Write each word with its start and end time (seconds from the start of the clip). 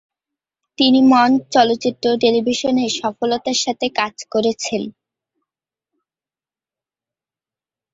তিনি 0.77 0.99
মঞ্চ, 1.11 1.39
চলচ্চিত্র 1.53 2.05
ও 2.13 2.19
টেলিভিশনে 2.23 2.85
সফলতার 2.99 3.57
সাথে 3.63 3.87
কাজ 3.99 4.15
করেছেন। 4.31 4.81